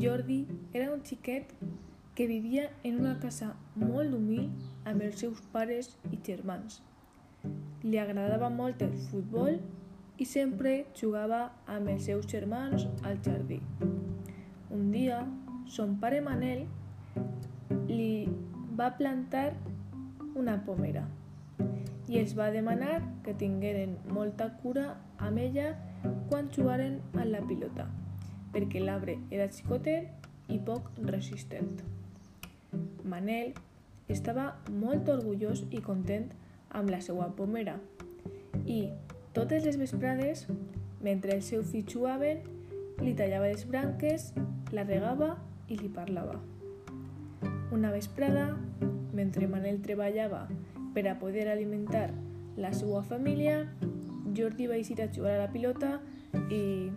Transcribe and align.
Jordi 0.00 0.46
era 0.72 0.92
un 0.92 1.04
xiquet 1.04 1.54
que 2.16 2.26
vivia 2.26 2.70
en 2.82 2.98
una 2.98 3.20
casa 3.20 3.54
molt 3.76 4.14
humil 4.14 4.50
amb 4.84 5.02
els 5.02 5.22
seus 5.22 5.40
pares 5.52 5.94
i 6.10 6.18
germans. 6.26 6.82
Li 7.82 7.98
agradava 7.98 8.48
molt 8.50 8.82
el 8.82 8.94
futbol 9.10 9.58
i 10.18 10.26
sempre 10.26 10.86
jugava 10.98 11.44
amb 11.66 11.92
els 11.92 12.08
seus 12.08 12.26
germans 12.26 12.88
al 13.06 13.20
jardí. 13.22 13.60
Un 14.74 14.90
dia, 14.90 15.20
son 15.68 15.96
pare 16.02 16.20
Manel 16.24 16.64
li 17.88 18.26
va 18.78 18.90
plantar 18.98 19.52
una 20.34 20.56
pomera 20.64 21.04
i 22.08 22.18
els 22.18 22.34
va 22.38 22.48
demanar 22.54 22.98
que 23.24 23.34
tingueren 23.36 23.96
molta 24.16 24.48
cura 24.62 24.88
amb 25.18 25.42
ella 25.44 25.72
quan 26.30 26.48
jugaren 26.54 27.00
a 27.18 27.26
la 27.28 27.42
pilota 27.46 27.88
perquè 28.52 28.80
l'arbre 28.82 29.18
era 29.30 29.48
xicotet 29.52 30.28
i 30.48 30.58
poc 30.64 30.88
resistent. 31.10 31.82
Manel 33.04 33.52
estava 34.08 34.46
molt 34.72 35.08
orgullós 35.12 35.64
i 35.70 35.82
content 35.84 36.30
amb 36.70 36.90
la 36.90 37.00
seva 37.04 37.28
pomera 37.36 37.78
i 38.66 38.88
totes 39.36 39.64
les 39.64 39.78
vesprades, 39.78 40.46
mentre 41.04 41.34
el 41.36 41.42
seu 41.42 41.62
fill 41.62 41.86
jugaven, 41.88 42.42
li 43.00 43.14
tallava 43.14 43.50
les 43.50 43.64
branques, 43.68 44.32
la 44.74 44.84
regava 44.84 45.36
i 45.68 45.78
li 45.78 45.88
parlava. 45.92 46.40
Una 47.72 47.92
vesprada, 47.92 48.50
mentre 49.14 49.46
Manel 49.46 49.80
treballava 49.84 50.46
per 50.94 51.06
a 51.06 51.18
poder 51.20 51.48
alimentar 51.52 52.10
la 52.56 52.72
seva 52.74 53.04
família, 53.06 53.60
Jordi 54.34 54.66
va 54.66 54.78
eixir 54.78 54.98
a 55.02 55.10
jugar 55.12 55.36
a 55.36 55.44
la 55.44 55.52
pilota 55.52 55.98
i 56.50 56.90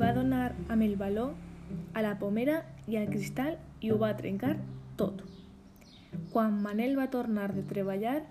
va 0.00 0.14
donar 0.16 0.54
amb 0.68 0.82
el 0.82 0.96
baló 0.96 1.30
a 1.92 2.02
la 2.02 2.16
pomera 2.18 2.62
i 2.88 2.96
al 2.96 3.10
cristal 3.12 3.58
i 3.84 3.90
ho 3.92 3.98
va 4.00 4.16
trencar 4.16 4.56
tot. 4.96 5.22
Quan 6.32 6.56
Manel 6.62 6.96
va 6.98 7.10
tornar 7.12 7.50
de 7.54 7.62
treballar, 7.66 8.22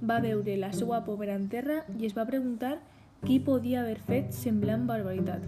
va 0.00 0.20
veure 0.24 0.56
la 0.56 0.72
seva 0.72 1.02
pomera 1.04 1.36
en 1.36 1.48
terra 1.52 1.82
i 1.98 2.06
es 2.08 2.16
va 2.16 2.26
preguntar 2.26 2.78
qui 3.24 3.38
podia 3.44 3.82
haver 3.82 3.98
fet 4.08 4.32
semblant 4.32 4.86
barbaritat. 4.86 5.44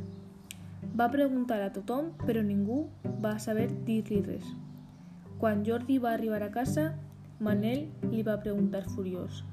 Va 0.97 1.11
preguntar 1.11 1.61
a 1.63 1.73
tothom, 1.73 2.13
però 2.27 2.43
ningú 2.45 2.83
va 3.23 3.39
saber 3.39 3.69
dir-li 3.87 4.21
res. 4.27 4.47
Quan 5.41 5.65
Jordi 5.65 5.99
va 5.99 6.13
arribar 6.13 6.43
a 6.43 6.51
casa, 6.53 6.91
Manel 7.41 7.87
li 8.11 8.23
va 8.27 8.41
preguntar 8.43 8.85
furiós. 8.91 9.45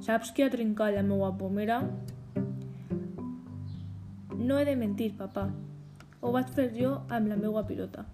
Saps 0.00 0.32
qui 0.32 0.44
ha 0.44 0.52
trencat 0.52 0.94
la 0.94 1.02
meva 1.04 1.34
pomera? 1.36 1.82
No 4.38 4.56
he 4.56 4.64
de 4.64 4.76
mentir, 4.80 5.12
papà. 5.18 5.48
Ho 6.20 6.32
vaig 6.34 6.48
fer 6.54 6.68
jo 6.74 6.94
amb 7.14 7.30
la 7.30 7.36
meva 7.38 7.62
pilota. 7.66 8.04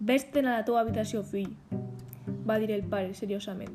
Ves-te'n 0.00 0.46
a 0.48 0.56
la 0.56 0.64
teva 0.64 0.80
habitació, 0.80 1.20
fill, 1.22 1.50
va 2.48 2.56
dir 2.62 2.70
el 2.72 2.86
pare 2.92 3.12
seriosament. 3.14 3.74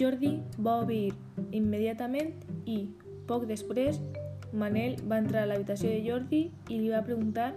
Jordi 0.00 0.32
va 0.58 0.80
obeir 0.82 1.12
immediatament 1.54 2.32
i, 2.66 2.78
poc 3.28 3.46
després, 3.50 4.00
Manel 4.52 4.96
va 5.06 5.20
entrar 5.22 5.44
a 5.44 5.50
l'habitació 5.50 5.92
de 5.92 6.00
Jordi 6.06 6.40
i 6.68 6.78
li 6.80 6.88
va 6.90 7.04
preguntar 7.06 7.52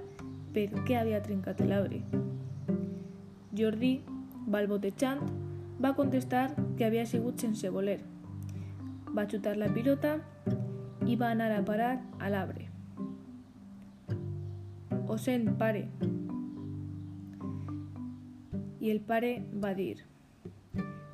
per 0.53 0.67
què 0.85 0.99
havia 0.99 1.23
trencat 1.25 1.63
l'arbre. 1.65 2.03
Jordi, 3.57 3.95
balbotejant, 4.53 5.23
va 5.81 5.95
contestar 5.97 6.51
que 6.77 6.85
havia 6.85 7.07
sigut 7.09 7.41
sense 7.41 7.73
voler. 7.73 7.97
Va 9.09 9.25
xutar 9.29 9.57
la 9.57 9.71
pilota 9.73 10.19
i 11.09 11.17
va 11.17 11.33
anar 11.33 11.49
a 11.55 11.65
parar 11.65 11.95
a 12.19 12.29
l'arbre. 12.29 12.72
Ho 15.07 15.17
sent, 15.17 15.49
pare. 15.59 15.87
I 18.79 18.91
el 18.91 19.01
pare 19.07 19.35
va 19.63 19.73
dir 19.75 20.03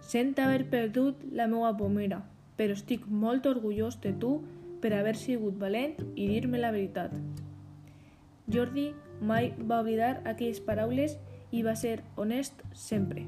Sent 0.10 0.40
haver 0.40 0.70
perdut 0.70 1.26
la 1.40 1.48
meva 1.50 1.72
pomera, 1.78 2.22
però 2.58 2.78
estic 2.78 3.06
molt 3.24 3.50
orgullós 3.50 4.00
de 4.06 4.14
tu 4.22 4.32
per 4.82 4.94
haver 4.98 5.16
sigut 5.18 5.60
valent 5.62 5.98
i 6.16 6.30
dir-me 6.32 6.62
la 6.62 6.72
veritat. 6.76 7.14
Jordi 8.50 8.88
mai 9.22 9.52
va 9.60 9.82
oblidar 9.84 10.16
aquelles 10.32 10.64
paraules 10.66 11.20
i 11.52 11.62
va 11.66 11.76
ser 11.76 12.00
honest 12.16 12.66
sempre. 12.74 13.26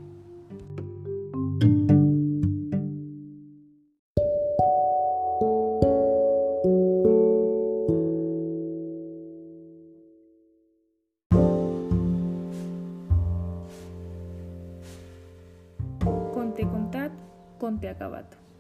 con 17.62 17.78
Piacabato. 17.78 18.51